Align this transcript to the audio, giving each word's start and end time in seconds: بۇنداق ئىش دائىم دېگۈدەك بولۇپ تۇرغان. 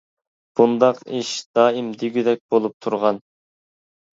بۇنداق 0.59 1.03
ئىش 1.17 1.33
دائىم 1.59 1.91
دېگۈدەك 2.05 2.43
بولۇپ 2.55 2.77
تۇرغان. 2.87 3.21